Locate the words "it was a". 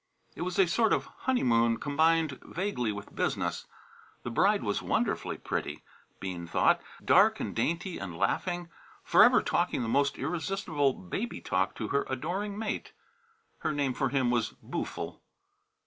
0.35-0.65